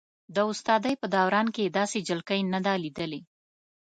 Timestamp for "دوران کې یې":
1.15-1.73